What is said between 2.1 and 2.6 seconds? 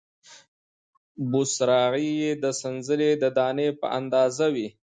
یې د